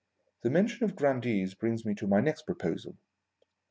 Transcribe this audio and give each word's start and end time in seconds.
The 0.41 0.49
mention 0.49 0.83
of 0.83 0.95
grandees 0.95 1.53
brings 1.53 1.85
me 1.85 1.93
to 1.93 2.07
my 2.07 2.21
next 2.21 2.47
proposal. 2.47 2.97